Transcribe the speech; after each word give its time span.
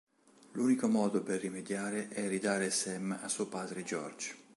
L'unico 0.53 0.87
modo 0.87 1.21
per 1.21 1.41
rimediare 1.41 2.07
è 2.07 2.27
ridare 2.27 2.71
Sam 2.71 3.19
a 3.21 3.27
suo 3.27 3.45
padre, 3.47 3.83
George. 3.83 4.35